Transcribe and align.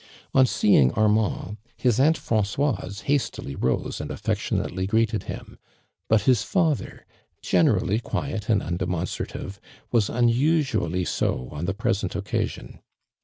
On 0.33 0.47
seeing 0.47 0.91
Armand, 0.93 1.57
his 1.77 1.99
aunt 1.99 2.17
Francoise 2.17 3.01
hastily 3.01 3.55
rose 3.55 4.01
and 4.01 4.09
affectionately 4.09 4.87
greeted 4.87 5.25
him, 5.25 5.59
but 6.09 6.21
his 6.21 6.41
father, 6.41 7.05
generally 7.43 7.99
quiet 7.99 8.49
and 8.49 8.63
unde 8.63 8.79
monstrative, 8.79 9.59
was 9.91 10.09
unusually 10.09 11.05
so 11.05 11.49
on 11.51 11.65
the 11.65 11.75
present 11.75 12.15
occasion. 12.15 12.79